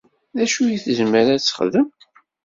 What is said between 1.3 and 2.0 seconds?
ad texdem?